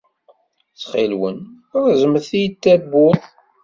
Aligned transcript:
Ttxil-wen, 0.71 1.37
reẓmet-iyi-d 1.87 2.59
tawwurt. 2.63 3.23